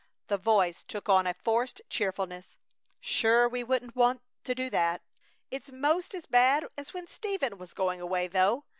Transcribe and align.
The 0.29 0.37
voice 0.39 0.83
took 0.83 1.09
on 1.09 1.27
a 1.27 1.35
forced 1.35 1.79
cheerfulness. 1.87 2.57
"Sure! 2.99 3.47
We 3.47 3.63
wouldn't 3.63 3.95
want 3.95 4.23
to 4.45 4.55
do 4.55 4.67
that!" 4.71 5.03
"It's 5.51 5.71
'most 5.71 6.15
as 6.15 6.25
bad 6.25 6.65
as 6.75 6.91
when 6.91 7.05
Stephen 7.05 7.59
was 7.59 7.75
going 7.75 8.01
away, 8.01 8.27
though. 8.27 8.65